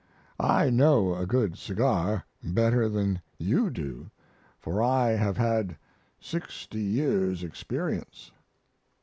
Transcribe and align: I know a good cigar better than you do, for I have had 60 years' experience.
I 0.39 0.71
know 0.71 1.13
a 1.13 1.27
good 1.27 1.59
cigar 1.59 2.25
better 2.43 2.89
than 2.89 3.21
you 3.37 3.69
do, 3.69 4.09
for 4.57 4.81
I 4.81 5.09
have 5.11 5.37
had 5.37 5.77
60 6.19 6.79
years' 6.81 7.43
experience. 7.43 8.31